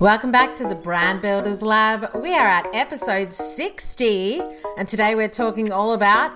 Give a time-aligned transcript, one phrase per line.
[0.00, 2.10] Welcome back to the Brand Builders Lab.
[2.14, 4.40] We are at episode 60,
[4.76, 6.32] and today we're talking all about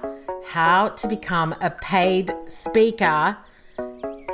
[0.46, 3.36] how to become a paid speaker,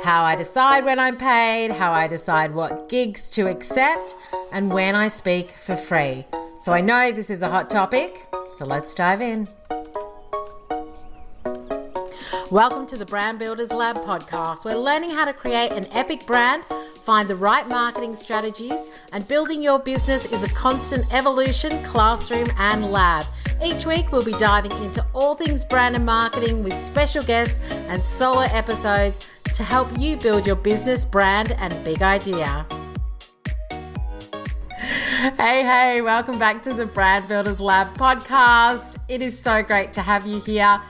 [0.03, 4.15] how I decide when I'm paid, how I decide what gigs to accept,
[4.53, 6.25] and when I speak for free.
[6.61, 9.47] So I know this is a hot topic, so let's dive in.
[12.51, 14.63] Welcome to the Brand Builders Lab podcast.
[14.63, 16.63] We're learning how to create an epic brand
[17.05, 22.91] Find the right marketing strategies, and building your business is a constant evolution, classroom, and
[22.91, 23.27] lab.
[23.63, 28.03] Each week, we'll be diving into all things brand and marketing with special guests and
[28.03, 32.65] solo episodes to help you build your business, brand, and big idea.
[35.37, 38.97] Hey, hey, welcome back to the Brand Builders Lab podcast.
[39.07, 40.81] It is so great to have you here.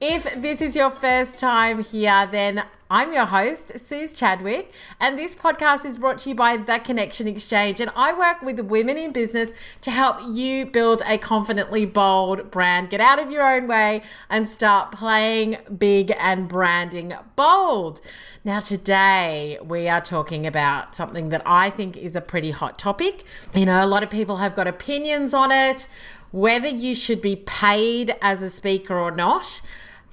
[0.00, 5.34] If this is your first time here, then I'm your host, Suze Chadwick, and this
[5.34, 7.80] podcast is brought to you by The Connection Exchange.
[7.80, 12.90] And I work with women in business to help you build a confidently bold brand.
[12.90, 18.00] Get out of your own way and start playing big and branding bold.
[18.44, 23.24] Now, today we are talking about something that I think is a pretty hot topic.
[23.52, 25.88] You know, a lot of people have got opinions on it,
[26.30, 29.60] whether you should be paid as a speaker or not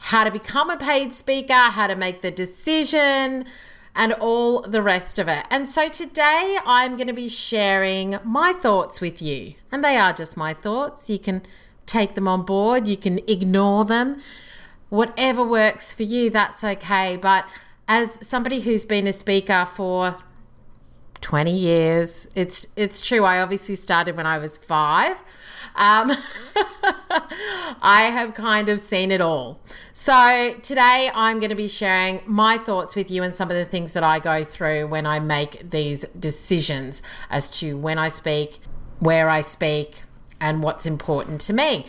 [0.06, 3.44] how to become a paid speaker, how to make the decision,
[3.96, 5.46] and all the rest of it.
[5.50, 9.56] And so today I'm going to be sharing my thoughts with you.
[9.72, 11.10] And they are just my thoughts.
[11.10, 11.42] You can
[11.88, 14.20] take them on board, you can ignore them.
[14.90, 17.18] Whatever works for you, that's okay.
[17.18, 17.50] But
[17.88, 20.18] as somebody who's been a speaker for
[21.22, 23.24] 20 years, it's it's true.
[23.24, 25.24] I obviously started when I was 5.
[25.76, 26.12] Um,
[27.82, 29.60] I have kind of seen it all.
[29.94, 33.66] So today I'm going to be sharing my thoughts with you and some of the
[33.66, 38.60] things that I go through when I make these decisions as to when I speak,
[39.00, 40.02] where I speak,
[40.40, 41.86] and what's important to me.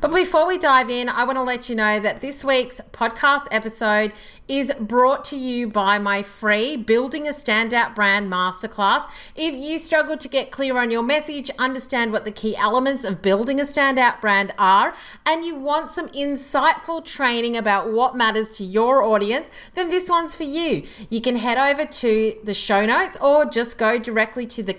[0.00, 3.46] But before we dive in, I want to let you know that this week's podcast
[3.50, 4.12] episode
[4.46, 9.04] is brought to you by my free Building a Standout Brand Masterclass.
[9.34, 13.22] If you struggle to get clear on your message, understand what the key elements of
[13.22, 14.94] building a standout brand are,
[15.24, 20.34] and you want some insightful training about what matters to your audience, then this one's
[20.34, 20.82] for you.
[21.08, 24.74] You can head over to the show notes or just go directly to the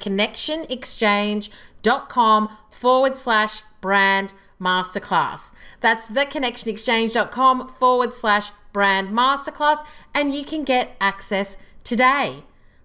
[1.86, 5.54] connectionexchange.com forward slash brand masterclass.
[5.82, 9.80] That's theconnectionexchange.com forward slash brand masterclass,
[10.14, 12.44] and you can get access today.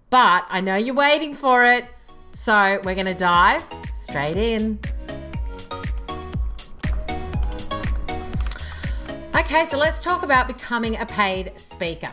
[0.09, 1.85] But I know you're waiting for it,
[2.31, 4.79] so we're going to dive straight in.
[9.35, 12.11] Okay, so let's talk about becoming a paid speaker.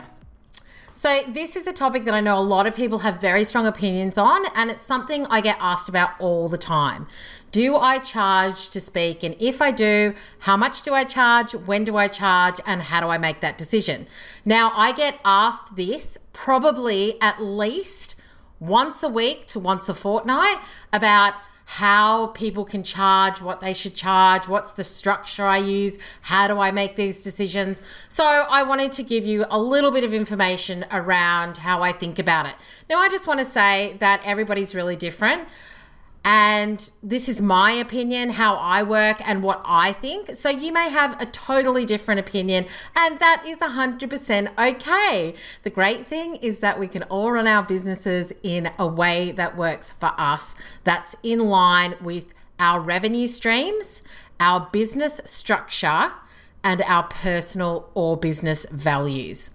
[0.99, 3.65] So, this is a topic that I know a lot of people have very strong
[3.65, 7.07] opinions on, and it's something I get asked about all the time.
[7.51, 9.23] Do I charge to speak?
[9.23, 11.53] And if I do, how much do I charge?
[11.53, 12.59] When do I charge?
[12.65, 14.07] And how do I make that decision?
[14.43, 18.19] Now, I get asked this probably at least
[18.59, 20.57] once a week to once a fortnight
[20.91, 21.33] about
[21.73, 26.59] how people can charge, what they should charge, what's the structure I use, how do
[26.59, 27.83] I make these decisions.
[28.09, 32.17] So, I wanted to give you a little bit of information around how I think
[32.17, 32.55] about it.
[32.89, 35.47] Now, I just want to say that everybody's really different.
[36.23, 40.29] And this is my opinion, how I work, and what I think.
[40.31, 42.65] So you may have a totally different opinion,
[42.95, 45.33] and that is 100% okay.
[45.63, 49.55] The great thing is that we can all run our businesses in a way that
[49.55, 54.03] works for us, that's in line with our revenue streams,
[54.39, 56.11] our business structure,
[56.63, 59.51] and our personal or business values.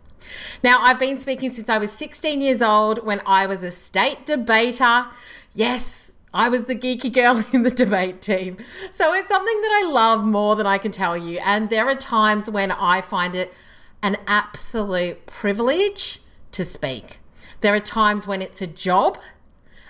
[0.62, 4.24] Now, I've been speaking since I was 16 years old when I was a state
[4.24, 5.06] debater.
[5.52, 8.56] Yes, I was the geeky girl in the debate team.
[8.90, 11.38] So it's something that I love more than I can tell you.
[11.44, 13.56] And there are times when I find it
[14.02, 17.20] an absolute privilege to speak.
[17.60, 19.18] There are times when it's a job,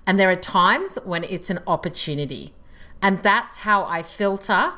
[0.06, 2.52] and there are times when it's an opportunity.
[3.02, 4.74] And that's how I filter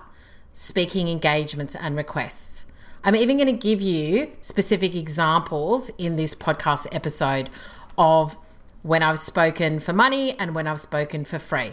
[0.54, 2.72] speaking engagements and requests.
[3.04, 7.50] I'm even going to give you specific examples in this podcast episode
[7.98, 8.38] of
[8.86, 11.72] when I've spoken for money and when I've spoken for free.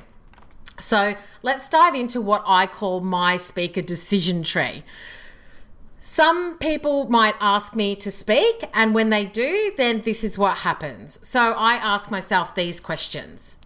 [0.80, 1.14] So
[1.44, 4.84] let's dive into what I call my speaker decision tree.
[6.00, 10.60] Some people might ask me to speak, and when they do, then this is what
[10.60, 11.26] happens.
[11.26, 13.58] So I ask myself these questions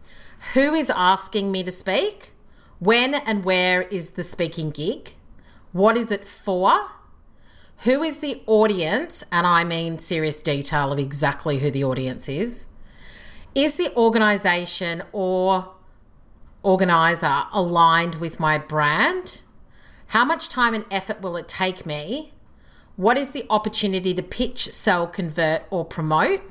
[0.53, 2.33] Who is asking me to speak?
[2.79, 5.13] When and where is the speaking gig?
[5.71, 6.77] What is it for?
[7.85, 9.23] Who is the audience?
[9.31, 12.67] And I mean serious detail of exactly who the audience is.
[13.57, 15.75] Is the organization or
[16.61, 19.41] organizer aligned with my brand?
[20.09, 22.33] How much time and effort will it take me?
[22.97, 26.41] What is the opportunity to pitch, sell, convert, or promote?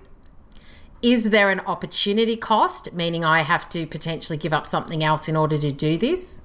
[1.00, 5.36] Is there an opportunity cost, meaning I have to potentially give up something else in
[5.36, 6.42] order to do this?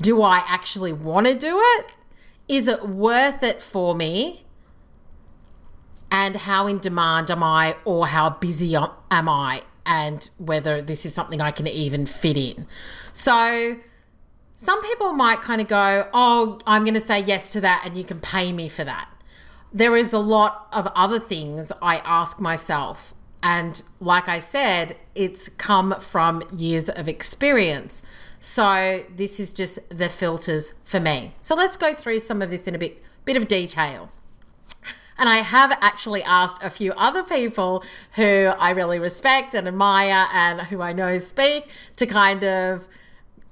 [0.00, 1.92] Do I actually want to do it?
[2.48, 4.45] Is it worth it for me?
[6.10, 11.14] And how in demand am I, or how busy am I, and whether this is
[11.14, 12.66] something I can even fit in.
[13.12, 13.76] So,
[14.54, 17.96] some people might kind of go, Oh, I'm going to say yes to that, and
[17.96, 19.10] you can pay me for that.
[19.72, 23.12] There is a lot of other things I ask myself
[23.42, 28.02] and like I said, it's come from years of experience.
[28.40, 31.32] So this is just the filters for me.
[31.40, 34.10] So let's go through some of this in a bit bit of detail.
[35.18, 37.82] And I have actually asked a few other people
[38.16, 42.88] who I really respect and admire and who I know speak to kind of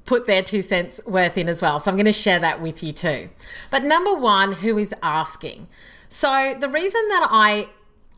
[0.05, 1.79] put their two cents worth in as well.
[1.81, 3.31] So I'm going to share that with you too.
[3.71, 5.69] But number one, who is asking?
[6.09, 7.69] So the reason that I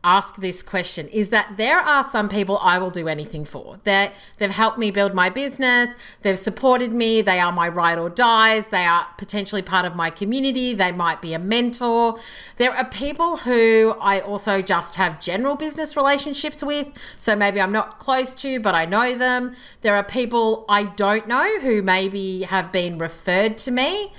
[0.03, 3.79] ask this question is that there are some people I will do anything for.
[3.83, 8.09] That they've helped me build my business, they've supported me, they are my ride or
[8.09, 12.17] dies, they are potentially part of my community, they might be a mentor.
[12.57, 17.71] There are people who I also just have general business relationships with, so maybe I'm
[17.71, 19.55] not close to, but I know them.
[19.81, 24.11] There are people I don't know who maybe have been referred to me.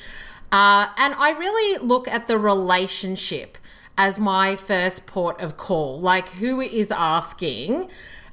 [0.51, 3.58] Uh, and I really look at the relationship
[3.99, 6.01] as my first port of call.
[6.01, 7.91] Like, who is asking?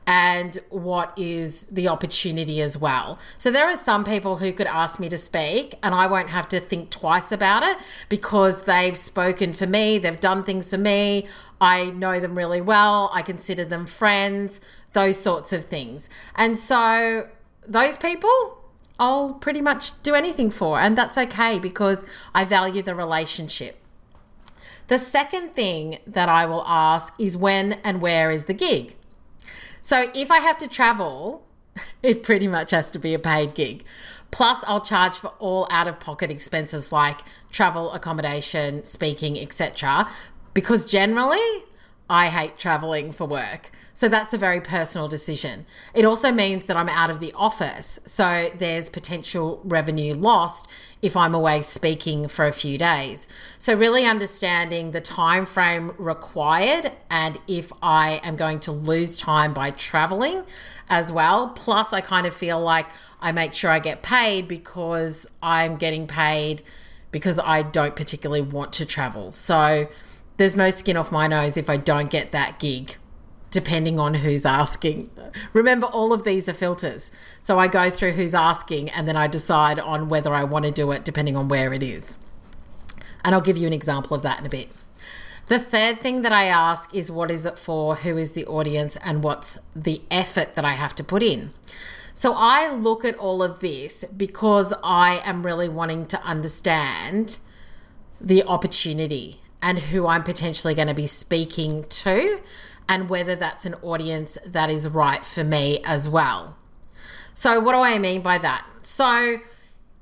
[0.08, 3.18] and what is the opportunity as well.
[3.40, 6.48] So there are some people who could ask me to speak and I won't have
[6.50, 7.78] to think twice about it
[8.08, 11.26] because they've spoken for me, they've done things for me,
[11.60, 14.62] I know them really well, I consider them friends,
[14.94, 16.08] those sorts of things.
[16.36, 17.28] And so
[17.68, 18.62] those people
[19.00, 23.82] I'll pretty much do anything for and that's okay because I value the relationship.
[24.88, 28.96] The second thing that I will ask is when and where is the gig?
[29.82, 31.46] So if I have to travel,
[32.04, 33.84] it pretty much has to be a paid gig.
[34.32, 37.22] Plus, I'll charge for all out of pocket expenses like
[37.52, 40.08] travel, accommodation, speaking, etc.
[40.54, 41.64] Because generally,
[42.10, 43.72] I hate traveling for work.
[43.94, 45.66] So that's a very personal decision.
[45.94, 48.00] It also means that I'm out of the office.
[48.06, 50.72] So there's potential revenue lost
[51.02, 53.28] if I'm away speaking for a few days.
[53.58, 59.54] So really understanding the time frame required and if I am going to lose time
[59.54, 60.44] by traveling
[60.90, 61.50] as well.
[61.50, 62.86] Plus I kind of feel like
[63.20, 66.62] I make sure I get paid because I'm getting paid
[67.12, 69.32] because I don't particularly want to travel.
[69.32, 69.88] So
[70.38, 72.98] there's no skin off my nose if I don't get that gig
[73.56, 75.10] depending on who's asking.
[75.54, 77.10] Remember, all of these are filters.
[77.40, 80.72] So I go through who's asking and then I decide on whether I want to
[80.72, 82.18] do it depending on where it is.
[83.24, 84.70] And I'll give you an example of that in a bit.
[85.48, 88.98] The third thing that I ask is what is it for, who is the audience,
[88.98, 91.54] and what's the effort that I have to put in.
[92.14, 97.40] So I look at all of this because I am really wanting to understand
[98.20, 102.40] the opportunity and who I'm potentially going to be speaking to
[102.88, 106.56] and whether that's an audience that is right for me as well.
[107.34, 108.66] So, what do I mean by that?
[108.84, 109.38] So,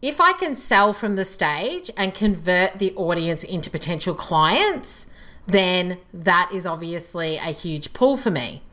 [0.01, 5.09] if I can sell from the stage and convert the audience into potential clients,
[5.47, 8.63] then that is obviously a huge pull for me.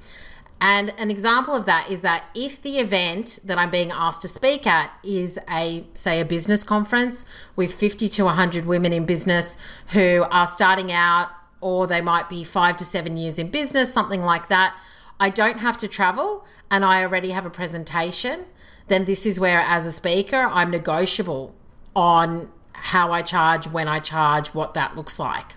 [0.61, 4.29] And an example of that is that if the event that I'm being asked to
[4.29, 7.25] speak at is a, say, a business conference
[7.57, 9.57] with 50 to 100 women in business
[9.89, 11.29] who are starting out
[11.63, 14.79] or they might be five to seven years in business, something like that.
[15.19, 18.47] I don't have to travel and I already have a presentation,
[18.89, 21.55] then this is where, as a speaker, I'm negotiable
[21.95, 25.57] on how I charge, when I charge, what that looks like.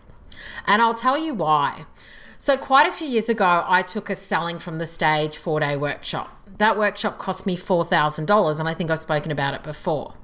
[0.67, 1.85] And I'll tell you why.
[2.43, 5.77] So, quite a few years ago, I took a selling from the stage four day
[5.77, 6.35] workshop.
[6.57, 10.15] That workshop cost me $4,000, and I think I've spoken about it before.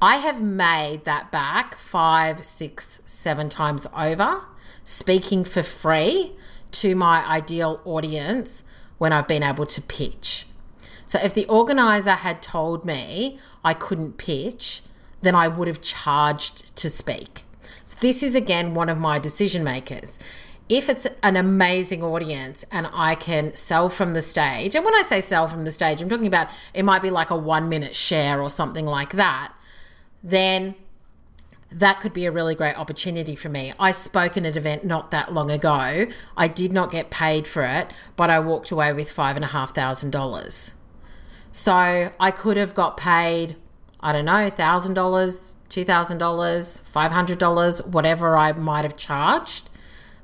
[0.00, 4.46] I have made that back five, six, seven times over
[4.84, 6.34] speaking for free
[6.70, 8.62] to my ideal audience
[8.98, 10.46] when I've been able to pitch.
[11.08, 14.82] So if the organizer had told me I couldn't pitch,
[15.22, 17.42] then I would have charged to speak.
[17.84, 20.20] So this is again one of my decision makers.
[20.68, 25.02] If it's an amazing audience and I can sell from the stage, and when I
[25.02, 27.94] say sell from the stage, I'm talking about it might be like a one minute
[27.94, 29.52] share or something like that,
[30.22, 30.74] then
[31.70, 33.74] that could be a really great opportunity for me.
[33.78, 36.06] I spoke at an event not that long ago.
[36.36, 39.48] I did not get paid for it, but I walked away with five and a
[39.48, 40.76] half thousand dollars.
[41.52, 43.56] So I could have got paid,
[44.00, 48.96] I don't know, thousand dollars, two thousand dollars, five hundred dollars, whatever I might have
[48.96, 49.68] charged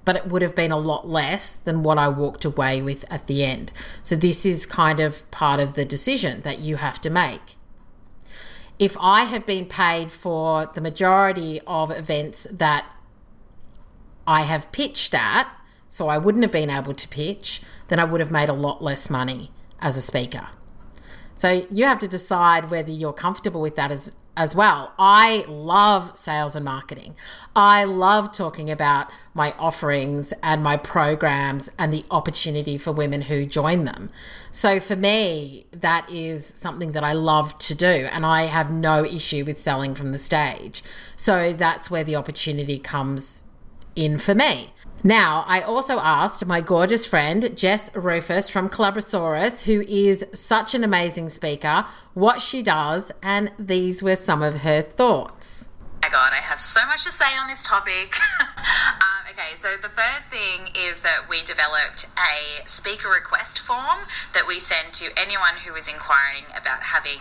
[0.04, 3.26] but it would have been a lot less than what I walked away with at
[3.26, 3.72] the end.
[4.02, 7.56] So, this is kind of part of the decision that you have to make
[8.80, 12.86] if I had been paid for the majority of events that
[14.26, 15.48] I have pitched at,
[15.86, 18.82] so I wouldn't have been able to pitch, then I would have made a lot
[18.82, 20.48] less money as a speaker.
[21.34, 24.92] So you have to decide whether you're comfortable with that as as well.
[24.98, 27.14] I love sales and marketing.
[27.54, 33.44] I love talking about my offerings and my programs and the opportunity for women who
[33.44, 34.10] join them.
[34.50, 39.04] So for me, that is something that I love to do and I have no
[39.04, 40.82] issue with selling from the stage.
[41.16, 43.44] So that's where the opportunity comes
[43.96, 44.72] in for me.
[45.02, 50.84] Now, I also asked my gorgeous friend Jess Ruhfus from Collabosaurus, who is such an
[50.84, 55.68] amazing speaker, what she does, and these were some of her thoughts.
[56.02, 58.16] Oh my God, I have so much to say on this topic.
[58.40, 64.46] um, okay, so the first thing is that we developed a speaker request form that
[64.46, 67.20] we send to anyone who is inquiring about having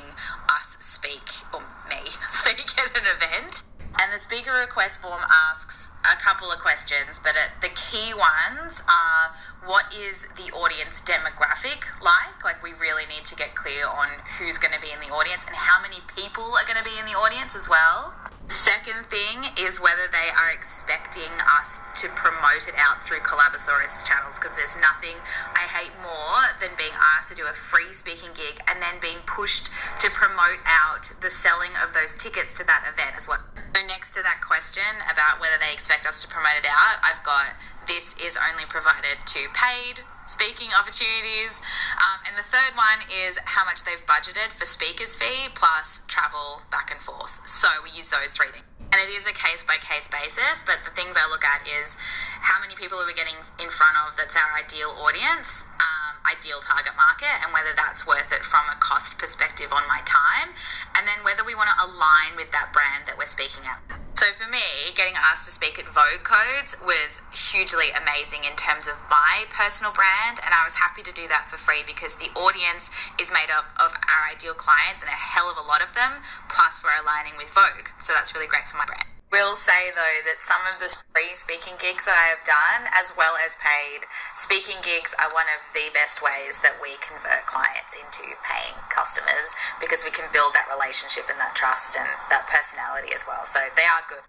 [0.49, 3.63] us speak, or me, speak at an event.
[3.99, 5.21] And the speaker request form
[5.51, 5.68] asks
[6.05, 9.35] a couple of questions, but it, the key ones are
[9.67, 12.43] what is the audience demographic like?
[12.43, 15.43] Like, we really need to get clear on who's going to be in the audience
[15.45, 18.13] and how many people are going to be in the audience as well.
[18.49, 21.29] Second thing is whether they are expecting
[21.61, 25.21] us to promote it out through Collabosaurus channels because there's nothing
[25.53, 29.21] I hate more than being asked to do a free speaking gig and then being
[29.29, 29.69] pushed
[30.01, 33.45] to promote out the selling of those tickets to that event as well.
[33.53, 37.21] So, next to that question about whether they expect us to promote it out, I've
[37.21, 37.53] got
[37.85, 41.57] this is only provided to paid speaking opportunities.
[41.97, 46.61] Um, and the third one is how much they've budgeted for speakers fee plus travel
[46.69, 47.41] back and forth.
[47.49, 48.65] So we use those three things.
[48.89, 51.93] And it is a case by case basis, but the things I look at is
[52.41, 56.57] how many people are we getting in front of that's our ideal audience, um, ideal
[56.57, 60.57] target market, and whether that's worth it from a cost perspective on my time,
[60.97, 63.98] and then whether we want to align with that brand that we're speaking at.
[64.19, 68.85] So for me, getting asked to speak at Vogue Codes was hugely amazing in terms
[68.85, 72.27] of my personal brand, and I was happy to do that for free because the
[72.35, 75.95] audience is made up of our ideal clients and a hell of a lot of
[75.95, 77.95] them, plus we're aligning with Vogue.
[78.03, 79.07] So that's really great for my brand.
[79.31, 83.13] Will say though that some of the free speaking gigs that I have done, as
[83.13, 84.01] well as paid
[84.33, 89.53] speaking gigs, are one of the best ways that we convert clients into paying customers
[89.77, 93.45] because we can build that relationship and that trust and that personality as well.
[93.45, 94.25] So they are good.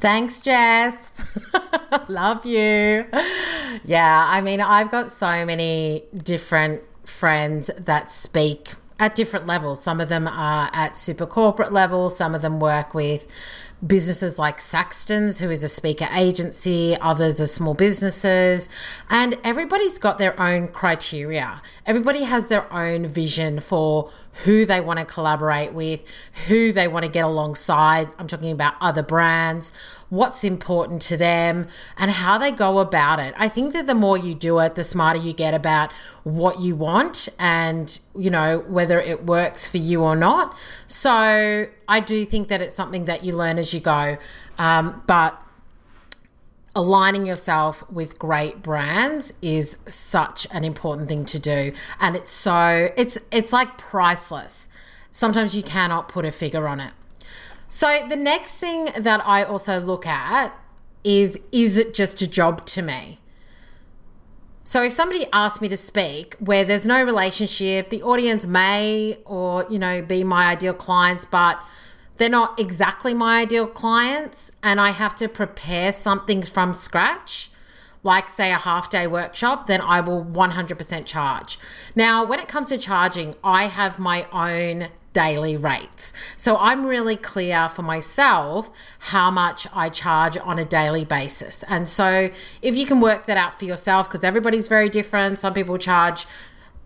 [0.00, 1.20] Thanks, Jess.
[2.08, 3.04] Love you.
[3.84, 9.82] Yeah, I mean, I've got so many different friends that speak at different levels.
[9.82, 13.26] Some of them are at super corporate level, some of them work with
[13.86, 18.68] businesses like Saxton's, who is a speaker agency, others are small businesses,
[19.10, 21.60] and everybody's got their own criteria.
[21.86, 24.10] Everybody has their own vision for
[24.44, 26.10] who they want to collaborate with,
[26.48, 28.08] who they want to get alongside.
[28.18, 29.72] I'm talking about other brands,
[30.14, 31.66] what's important to them,
[31.98, 33.34] and how they go about it.
[33.36, 35.92] I think that the more you do it, the smarter you get about
[36.22, 40.56] what you want and, you know, whether it works for you or not.
[40.86, 44.16] So I do think that it's something that you learn as you go.
[44.58, 45.40] Um, but
[46.76, 52.88] aligning yourself with great brands is such an important thing to do and it's so
[52.96, 54.68] it's it's like priceless
[55.12, 56.92] sometimes you cannot put a figure on it
[57.80, 60.52] so the next thing that i also look at
[61.02, 63.18] is is it just a job to me
[64.66, 69.66] so if somebody asks me to speak where there's no relationship the audience may or
[69.68, 71.58] you know be my ideal clients but
[72.16, 77.50] they're not exactly my ideal clients and I have to prepare something from scratch,
[78.02, 81.58] like say a half day workshop, then I will 100% charge.
[81.96, 86.12] Now, when it comes to charging, I have my own daily rates.
[86.36, 91.62] So I'm really clear for myself how much I charge on a daily basis.
[91.68, 92.30] And so
[92.60, 96.26] if you can work that out for yourself, because everybody's very different, some people charge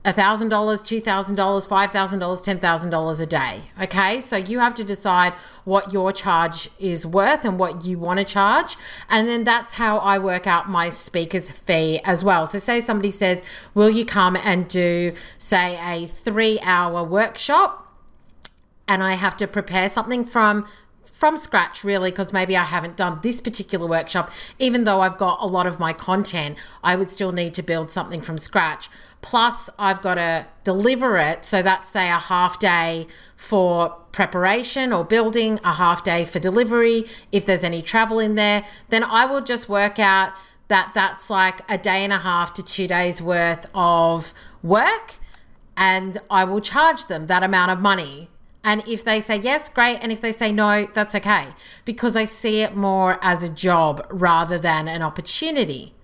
[0.05, 3.61] $1,000, $2,000, $5,000, $10,000 a day.
[3.83, 5.33] Okay, so you have to decide
[5.65, 8.77] what your charge is worth and what you want to charge.
[9.11, 12.47] And then that's how I work out my speaker's fee as well.
[12.47, 13.45] So, say somebody says,
[13.75, 17.88] Will you come and do, say, a three hour workshop?
[18.89, 20.67] And I have to prepare something from
[21.19, 24.31] from scratch, really, because maybe I haven't done this particular workshop.
[24.61, 27.91] Even though I've got a lot of my content, I would still need to build
[27.91, 28.89] something from scratch.
[29.21, 31.45] Plus, I've got to deliver it.
[31.45, 37.05] So that's, say, a half day for preparation or building, a half day for delivery.
[37.33, 40.35] If there's any travel in there, then I will just work out
[40.69, 45.15] that that's like a day and a half to two days worth of work
[45.77, 48.29] and I will charge them that amount of money.
[48.65, 49.99] And if they say yes, great.
[50.03, 51.47] And if they say no, that's okay
[51.85, 55.95] because I see it more as a job rather than an opportunity.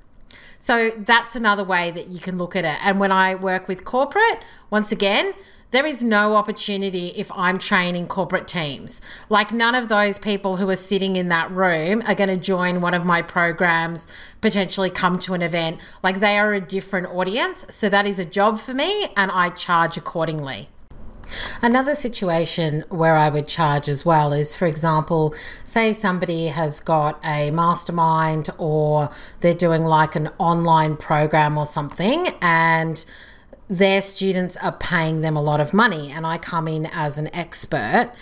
[0.58, 2.78] So that's another way that you can look at it.
[2.82, 5.34] And when I work with corporate, once again,
[5.72, 9.02] there is no opportunity if I'm training corporate teams.
[9.28, 12.80] Like, none of those people who are sitting in that room are going to join
[12.80, 14.06] one of my programs,
[14.40, 15.80] potentially come to an event.
[16.02, 17.66] Like, they are a different audience.
[17.74, 20.68] So, that is a job for me, and I charge accordingly.
[21.62, 27.20] Another situation where I would charge as well is, for example, say somebody has got
[27.24, 29.08] a mastermind or
[29.40, 33.04] they're doing like an online program or something, and
[33.68, 37.34] their students are paying them a lot of money and I come in as an
[37.34, 38.12] expert,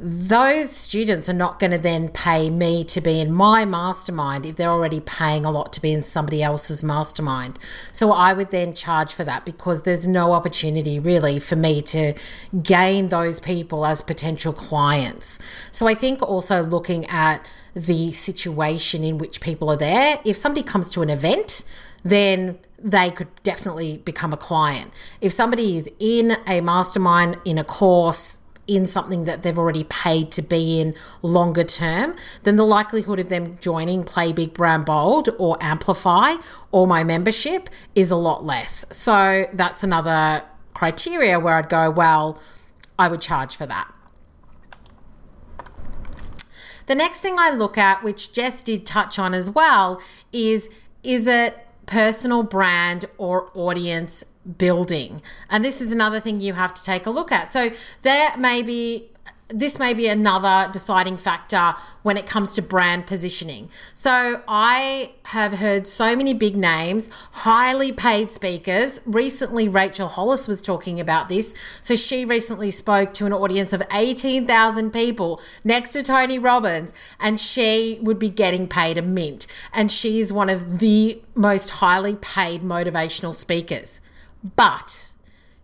[0.00, 4.56] those students are not going to then pay me to be in my mastermind if
[4.56, 7.58] they're already paying a lot to be in somebody else's mastermind.
[7.92, 12.14] So I would then charge for that because there's no opportunity really for me to
[12.62, 15.38] gain those people as potential clients.
[15.70, 20.64] So I think also looking at the situation in which people are there, if somebody
[20.64, 21.64] comes to an event,
[22.02, 24.92] then they could definitely become a client.
[25.20, 30.30] If somebody is in a mastermind, in a course, in something that they've already paid
[30.32, 32.14] to be in longer term,
[32.44, 36.34] then the likelihood of them joining Play Big Brand Bold or Amplify
[36.70, 38.84] or my membership is a lot less.
[38.90, 42.40] So that's another criteria where I'd go, well,
[42.98, 43.92] I would charge for that.
[46.86, 50.00] The next thing I look at, which Jess did touch on as well,
[50.32, 50.68] is
[51.02, 54.24] is it personal brand or audience
[54.58, 55.22] building.
[55.50, 57.50] And this is another thing you have to take a look at.
[57.50, 57.70] So
[58.02, 59.11] there may be
[59.54, 63.68] this may be another deciding factor when it comes to brand positioning.
[63.94, 69.00] So, I have heard so many big names, highly paid speakers.
[69.06, 71.54] Recently, Rachel Hollis was talking about this.
[71.80, 77.38] So, she recently spoke to an audience of 18,000 people next to Tony Robbins, and
[77.38, 79.46] she would be getting paid a mint.
[79.72, 84.00] And she is one of the most highly paid motivational speakers.
[84.56, 85.11] But,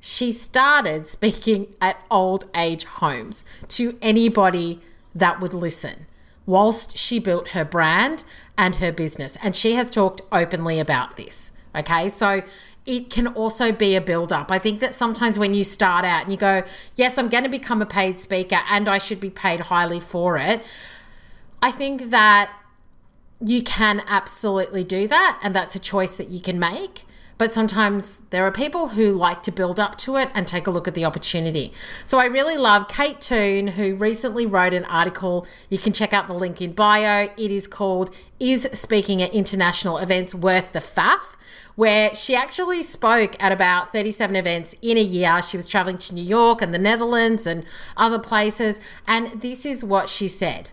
[0.00, 4.80] she started speaking at old age homes to anybody
[5.14, 6.06] that would listen
[6.46, 8.24] whilst she built her brand
[8.56, 9.36] and her business.
[9.42, 11.52] And she has talked openly about this.
[11.76, 12.08] Okay.
[12.08, 12.42] So
[12.86, 14.50] it can also be a build up.
[14.50, 16.62] I think that sometimes when you start out and you go,
[16.94, 20.38] Yes, I'm going to become a paid speaker and I should be paid highly for
[20.38, 20.66] it.
[21.62, 22.50] I think that
[23.44, 25.38] you can absolutely do that.
[25.42, 27.04] And that's a choice that you can make.
[27.38, 30.70] But sometimes there are people who like to build up to it and take a
[30.70, 31.72] look at the opportunity.
[32.04, 35.46] So I really love Kate Toon, who recently wrote an article.
[35.70, 37.28] You can check out the link in bio.
[37.36, 41.36] It is called Is Speaking at International Events Worth the Faff?
[41.76, 45.40] Where she actually spoke at about 37 events in a year.
[45.40, 47.62] She was traveling to New York and the Netherlands and
[47.96, 48.80] other places.
[49.06, 50.70] And this is what she said.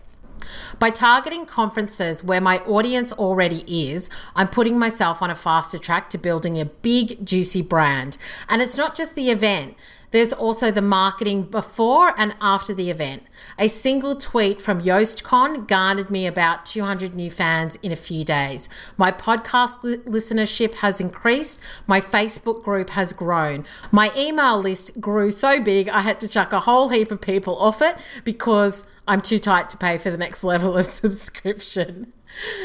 [0.78, 6.10] By targeting conferences where my audience already is, I'm putting myself on a faster track
[6.10, 8.18] to building a big, juicy brand.
[8.48, 9.76] And it's not just the event.
[10.10, 13.24] There's also the marketing before and after the event.
[13.58, 18.68] A single tweet from YoastCon garnered me about 200 new fans in a few days.
[18.96, 21.60] My podcast li- listenership has increased.
[21.86, 23.64] My Facebook group has grown.
[23.90, 27.56] My email list grew so big I had to chuck a whole heap of people
[27.58, 32.12] off it because I'm too tight to pay for the next level of subscription.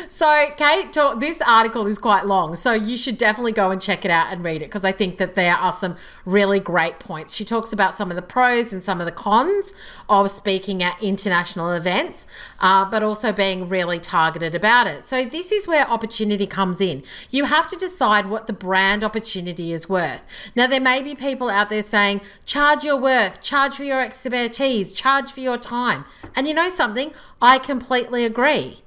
[0.08, 4.04] So, Kate, talk, this article is quite long, so you should definitely go and check
[4.04, 5.96] it out and read it because I think that there are some
[6.26, 7.34] really great points.
[7.34, 9.74] She talks about some of the pros and some of the cons
[10.10, 12.28] of speaking at international events,
[12.60, 15.04] uh, but also being really targeted about it.
[15.06, 17.04] So, this is where opportunity comes in.
[17.30, 20.52] You have to decide what the brand opportunity is worth.
[20.56, 24.94] Now, there may be people out there saying, charge your worth, charge for your expertise,
[24.94, 26.04] charge for your time.
[26.36, 27.14] And you know something?
[27.42, 28.82] I completely agree.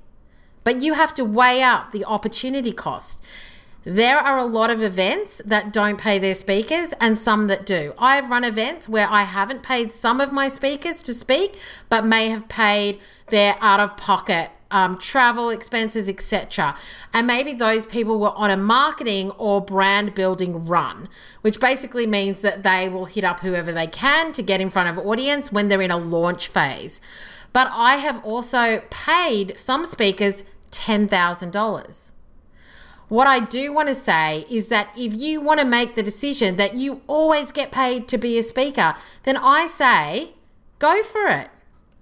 [0.65, 3.25] But you have to weigh up the opportunity cost.
[3.85, 7.93] There are a lot of events that don't pay their speakers and some that do.
[7.99, 11.59] I have run events where I haven't paid some of my speakers to speak,
[11.91, 12.99] but may have paid
[13.29, 16.75] their out of pocket um, travel expenses, etc.
[17.13, 21.09] And maybe those people were on a marketing or brand building run,
[21.43, 24.89] which basically means that they will hit up whoever they can to get in front
[24.89, 27.01] of audience when they're in a launch phase.
[27.53, 30.43] but I have also paid some speakers
[30.79, 32.13] $10,000.
[33.09, 36.57] What I do want to say is that if you want to make the decision
[36.57, 40.31] that you always get paid to be a speaker, then I say
[40.79, 41.51] go for it.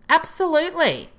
[0.09, 1.11] Absolutely.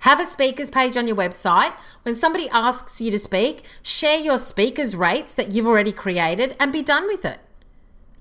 [0.00, 1.74] Have a speakers page on your website.
[2.02, 6.72] When somebody asks you to speak, share your speakers rates that you've already created and
[6.72, 7.40] be done with it.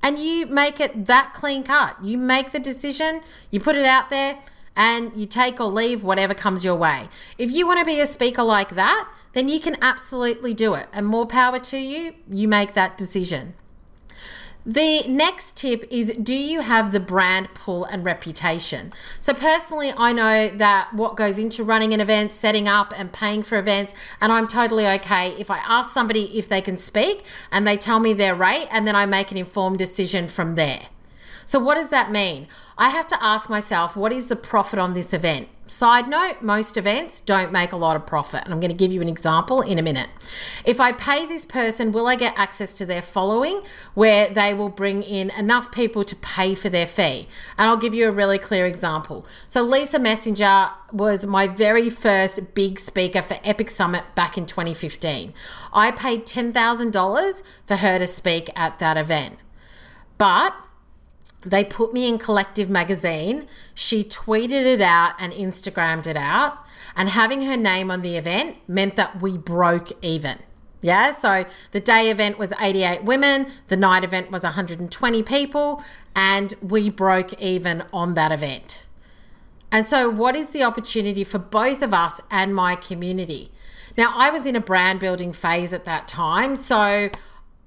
[0.02, 2.04] And you make it that clean cut.
[2.04, 3.21] You make the decision,
[3.52, 4.39] you put it out there,
[4.76, 7.08] and you take or leave whatever comes your way.
[7.38, 10.88] If you want to be a speaker like that, then you can absolutely do it.
[10.94, 13.54] And more power to you, you make that decision.
[14.66, 18.94] The next tip is do you have the brand pull and reputation?
[19.20, 23.44] So, personally, I know that what goes into running an event, setting up, and paying
[23.44, 27.68] for events, and I'm totally okay if I ask somebody if they can speak and
[27.68, 30.88] they tell me their rate, and then I make an informed decision from there.
[31.45, 32.47] So, what does that mean?
[32.77, 35.47] I have to ask myself, what is the profit on this event?
[35.67, 38.43] Side note, most events don't make a lot of profit.
[38.43, 40.10] And I'm going to give you an example in a minute.
[40.63, 43.62] If I pay this person, will I get access to their following
[43.95, 47.27] where they will bring in enough people to pay for their fee?
[47.58, 49.25] And I'll give you a really clear example.
[49.47, 55.34] So, Lisa Messenger was my very first big speaker for Epic Summit back in 2015.
[55.73, 59.38] I paid $10,000 for her to speak at that event.
[60.17, 60.55] But
[61.45, 63.47] they put me in Collective Magazine.
[63.75, 66.58] She tweeted it out and Instagrammed it out.
[66.95, 70.39] And having her name on the event meant that we broke even.
[70.81, 75.84] Yeah, so the day event was 88 women, the night event was 120 people,
[76.15, 78.88] and we broke even on that event.
[79.71, 83.51] And so, what is the opportunity for both of us and my community?
[83.97, 87.10] Now, I was in a brand building phase at that time, so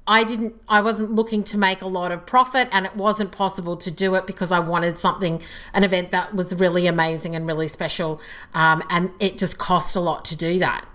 [0.08, 3.76] I didn't I wasn't looking to make a lot of profit and it wasn't possible
[3.76, 5.42] to do it because I wanted something
[5.74, 8.20] an event that was really amazing and really special
[8.54, 10.86] um, and it just cost a lot to do that.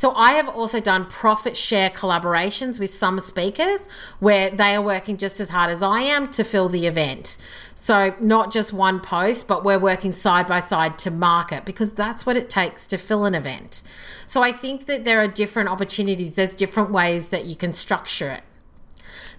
[0.00, 3.86] So I have also done profit share collaborations with some speakers
[4.18, 7.36] where they are working just as hard as I am to fill the event.
[7.74, 12.24] So not just one post, but we're working side by side to market because that's
[12.24, 13.82] what it takes to fill an event.
[14.26, 18.30] So I think that there are different opportunities, there's different ways that you can structure
[18.30, 18.42] it.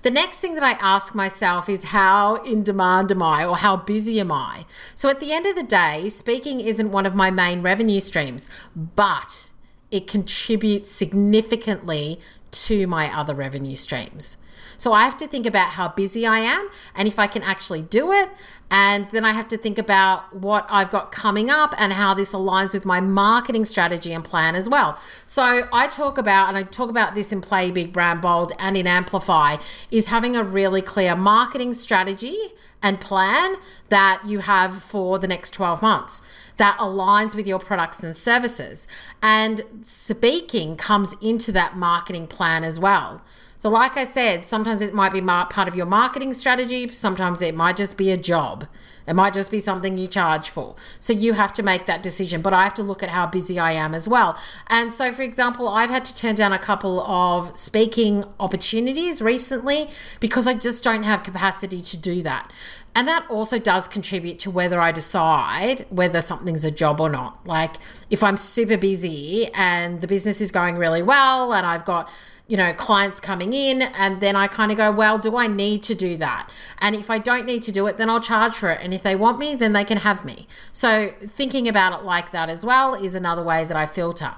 [0.03, 3.77] The next thing that I ask myself is how in demand am I or how
[3.77, 4.65] busy am I?
[4.93, 8.47] So at the end of the day, speaking isn't one of my main revenue streams,
[8.75, 9.50] but
[9.91, 12.19] it contributes significantly
[12.51, 14.37] to my other revenue streams.
[14.81, 17.83] So I have to think about how busy I am and if I can actually
[17.83, 18.29] do it.
[18.71, 22.33] And then I have to think about what I've got coming up and how this
[22.33, 24.95] aligns with my marketing strategy and plan as well.
[25.25, 28.75] So I talk about, and I talk about this in Play Big, Brand Bold and
[28.75, 29.57] in Amplify,
[29.91, 32.37] is having a really clear marketing strategy
[32.81, 33.57] and plan
[33.89, 38.87] that you have for the next 12 months that aligns with your products and services.
[39.21, 43.21] And speaking comes into that marketing plan as well.
[43.57, 47.53] So, like I said, sometimes it might be part of your marketing strategy, sometimes it
[47.53, 48.65] might just be a job.
[49.11, 50.73] It might just be something you charge for.
[51.01, 52.41] So you have to make that decision.
[52.41, 54.39] But I have to look at how busy I am as well.
[54.67, 59.89] And so, for example, I've had to turn down a couple of speaking opportunities recently
[60.21, 62.53] because I just don't have capacity to do that.
[62.95, 67.45] And that also does contribute to whether I decide whether something's a job or not.
[67.45, 67.75] Like
[68.09, 72.09] if I'm super busy and the business is going really well and I've got
[72.51, 75.83] you know, clients coming in, and then I kind of go, well, do I need
[75.83, 76.49] to do that?
[76.79, 78.81] And if I don't need to do it, then I'll charge for it.
[78.83, 80.47] And if they want me, then they can have me.
[80.73, 84.35] So thinking about it like that as well is another way that I filter.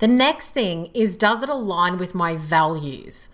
[0.00, 3.28] The next thing is, does it align with my values?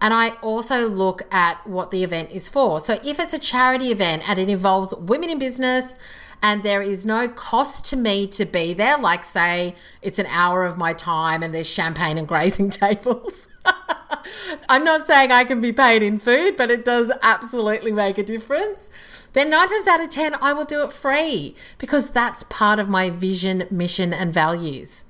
[0.00, 2.80] And I also look at what the event is for.
[2.80, 5.96] So if it's a charity event and it involves women in business,
[6.42, 8.98] and there is no cost to me to be there.
[8.98, 13.48] Like, say, it's an hour of my time and there's champagne and grazing tables.
[14.68, 18.22] I'm not saying I can be paid in food, but it does absolutely make a
[18.22, 18.90] difference.
[19.32, 22.88] Then, nine times out of 10, I will do it free because that's part of
[22.88, 25.04] my vision, mission, and values.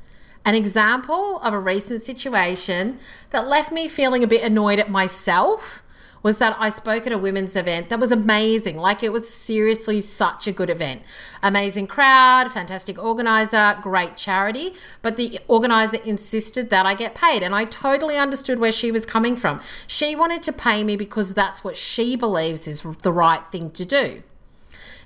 [0.45, 2.99] An example of a recent situation
[3.31, 5.83] that left me feeling a bit annoyed at myself
[6.23, 8.77] was that I spoke at a women's event that was amazing.
[8.77, 11.03] Like it was seriously such a good event.
[11.43, 14.73] Amazing crowd, fantastic organizer, great charity.
[15.03, 17.43] But the organizer insisted that I get paid.
[17.43, 19.61] And I totally understood where she was coming from.
[19.87, 23.85] She wanted to pay me because that's what she believes is the right thing to
[23.85, 24.23] do.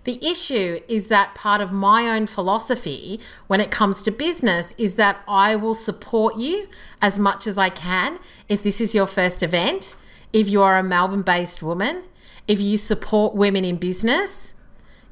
[0.04, 4.96] The issue is that part of my own philosophy when it comes to business is
[4.96, 6.68] that I will support you
[7.00, 9.96] as much as I can if this is your first event
[10.34, 12.02] if you are a Melbourne based woman,
[12.48, 14.54] if you support women in business,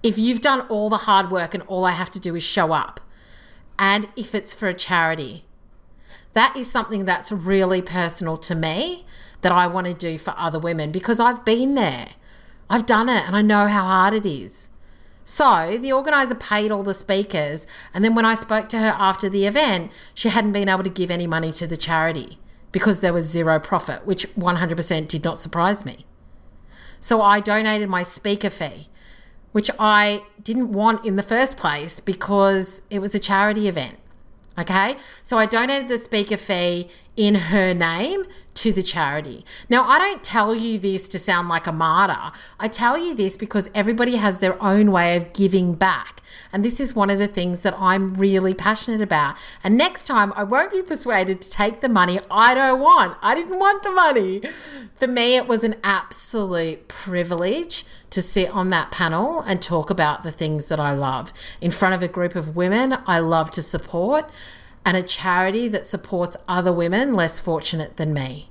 [0.03, 2.73] if you've done all the hard work and all I have to do is show
[2.73, 3.01] up,
[3.79, 5.45] and if it's for a charity,
[6.33, 9.07] that is something that's really personal to me
[9.43, 12.11] that I want to do for other women because I've been there.
[12.69, 14.71] I've done it and I know how hard it is.
[15.25, 19.29] So the organizer paid all the speakers, and then when I spoke to her after
[19.29, 22.41] the event, she hadn't been able to give any money to the charity
[22.73, 26.07] because there was zero profit, which 100% did not surprise me.
[26.99, 28.89] So I donated my speaker fee,
[29.53, 33.99] which I didn't want in the first place because it was a charity event.
[34.59, 39.45] Okay, so I donated the speaker fee in her name to the charity.
[39.69, 42.37] Now, I don't tell you this to sound like a martyr.
[42.61, 46.23] I tell you this because everybody has their own way of giving back.
[46.53, 49.37] And this is one of the things that I'm really passionate about.
[49.65, 53.17] And next time, I won't be persuaded to take the money I don't want.
[53.23, 54.41] I didn't want the money.
[54.97, 60.23] For me, it was an absolute privilege to sit on that panel and talk about
[60.23, 63.63] the things that I love in front of a group of women I love to
[63.63, 64.31] support
[64.85, 68.49] and a charity that supports other women less fortunate than me.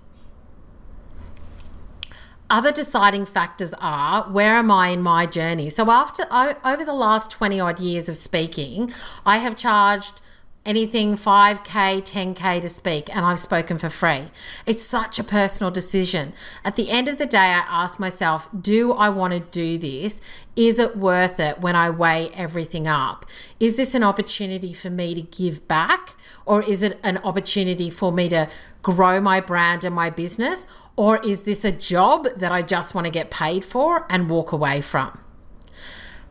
[2.50, 5.70] Other deciding factors are where am I in my journey?
[5.70, 8.92] So, after over the last 20 odd years of speaking,
[9.26, 10.20] I have charged
[10.64, 14.26] anything 5k 10k to speak and i've spoken for free.
[14.68, 16.34] It's such a personal decision.
[16.64, 20.22] At the end of the day i ask myself do i want to do this?
[20.56, 23.26] Is it worth it when i weigh everything up?
[23.60, 28.12] Is this an opportunity for me to give back or is it an opportunity for
[28.12, 28.48] me to
[28.84, 33.06] grow my brand and my business or is this a job that i just want
[33.06, 35.20] to get paid for and walk away from?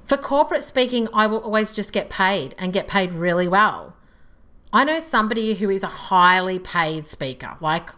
[0.04, 3.94] For corporate speaking, I will always just get paid and get paid really well.
[4.72, 7.90] I know somebody who is a highly paid speaker, like,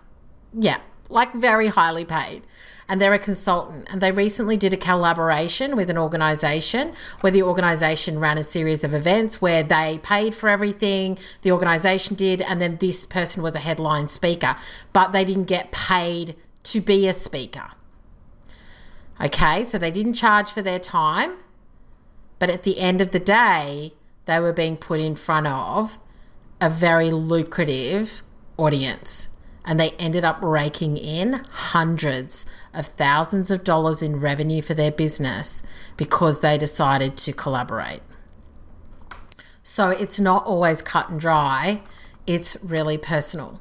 [0.54, 2.42] yeah, like very highly paid.
[2.88, 3.88] And they're a consultant.
[3.90, 8.85] And they recently did a collaboration with an organization where the organization ran a series
[8.85, 13.54] of events where they paid for everything, the organization did, and then this person was
[13.54, 14.56] a headline speaker,
[14.92, 17.70] but they didn't get paid to be a speaker.
[19.22, 21.37] Okay, so they didn't charge for their time,
[22.38, 23.92] but at the end of the day,
[24.24, 25.98] they were being put in front of
[26.62, 28.22] a very lucrative
[28.57, 29.29] audience.
[29.64, 34.92] And they ended up raking in hundreds of thousands of dollars in revenue for their
[34.92, 35.64] business
[35.96, 38.03] because they decided to collaborate.
[39.64, 41.83] So it's not always cut and dry,
[42.27, 43.61] it's really personal.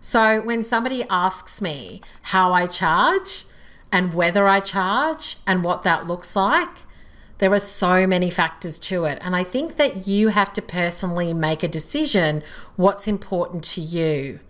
[0.00, 3.44] So when somebody asks me how I charge
[3.92, 6.78] and whether I charge and what that looks like,
[7.40, 9.18] there are so many factors to it.
[9.22, 12.42] And I think that you have to personally make a decision
[12.76, 14.40] what's important to you,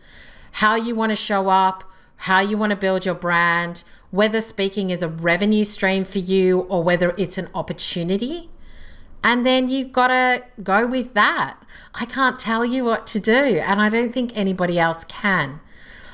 [0.53, 1.85] how you want to show up,
[2.17, 6.61] how you want to build your brand, whether speaking is a revenue stream for you
[6.63, 8.51] or whether it's an opportunity.
[9.23, 11.61] And then you've got to go with that.
[11.95, 15.61] I can't tell you what to do, and I don't think anybody else can.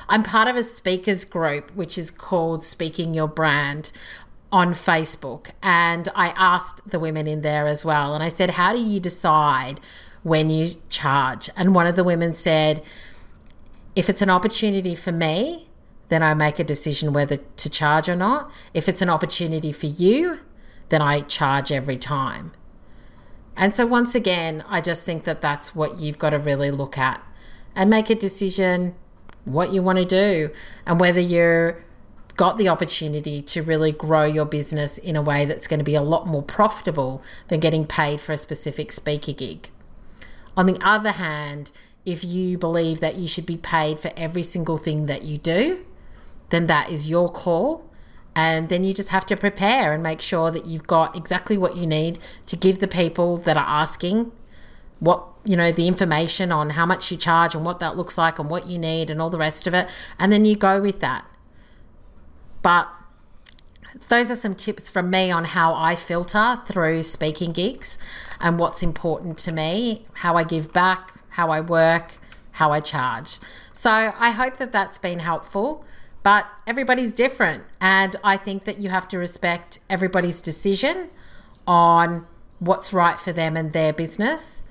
[0.09, 3.91] I'm part of a speakers group which is called Speaking Your Brand
[4.51, 8.13] on Facebook and I asked the women in there as well.
[8.13, 9.79] And I said, How do you decide
[10.23, 11.49] when you charge?
[11.57, 12.83] And one of the women said,
[13.95, 15.67] If it's an opportunity for me,
[16.09, 18.51] then I make a decision whether to charge or not.
[18.73, 20.39] If it's an opportunity for you,
[20.89, 22.53] then I charge every time.
[23.57, 26.97] And so, once again, I just think that that's what you've got to really look
[26.97, 27.21] at
[27.75, 28.95] and make a decision
[29.43, 30.51] what you want to do
[30.85, 31.83] and whether you're
[32.37, 35.95] got the opportunity to really grow your business in a way that's going to be
[35.95, 39.69] a lot more profitable than getting paid for a specific speaker gig.
[40.55, 41.71] On the other hand,
[42.05, 45.83] if you believe that you should be paid for every single thing that you do,
[46.49, 47.83] then that is your call.
[48.35, 51.75] And then you just have to prepare and make sure that you've got exactly what
[51.75, 54.31] you need to give the people that are asking
[54.99, 58.39] what you know the information on how much you charge and what that looks like
[58.39, 60.99] and what you need and all the rest of it and then you go with
[61.01, 61.23] that
[62.67, 62.89] but
[64.09, 67.97] those are some tips from me on how I filter through speaking gigs
[68.41, 72.17] and what's important to me, how I give back, how I work,
[72.51, 73.39] how I charge.
[73.71, 75.85] So I hope that that's been helpful.
[76.23, 77.63] But everybody's different.
[77.79, 81.09] And I think that you have to respect everybody's decision
[81.65, 82.27] on
[82.59, 84.65] what's right for them and their business.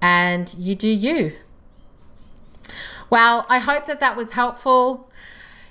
[0.00, 1.32] And you do you.
[3.10, 5.10] Well, I hope that that was helpful.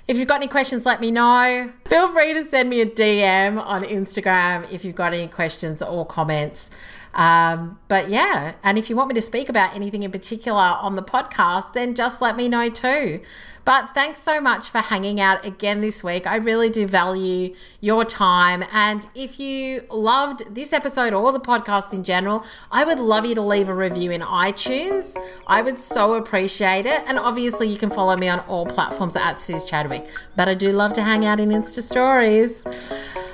[0.08, 1.72] If you've got any questions, let me know.
[1.86, 6.04] Feel free to send me a DM on Instagram if you've got any questions or
[6.04, 6.70] comments.
[7.14, 10.96] Um, but yeah, and if you want me to speak about anything in particular on
[10.96, 13.20] the podcast, then just let me know too.
[13.64, 16.26] But thanks so much for hanging out again this week.
[16.26, 18.64] I really do value your time.
[18.72, 23.34] And if you loved this episode or the podcast in general, I would love you
[23.36, 25.16] to leave a review in iTunes.
[25.46, 27.02] I would so appreciate it.
[27.06, 30.08] And obviously, you can follow me on all platforms at Suze Chadwick.
[30.36, 32.64] But I do love to hang out in Insta stories.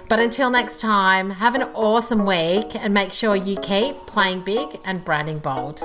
[0.08, 4.78] But until next time, have an awesome week and make sure you keep playing big
[4.86, 5.82] and branding bold.